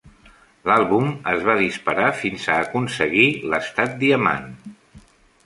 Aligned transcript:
L'àlbum 0.69 1.11
es 1.33 1.43
va 1.49 1.55
disparar 1.59 2.07
fins 2.23 2.47
a 2.55 2.57
aconseguir 2.63 3.27
l'estat 3.53 3.95
Diamant. 4.03 4.51